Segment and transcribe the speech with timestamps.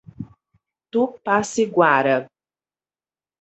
[0.91, 2.25] Tupaciguara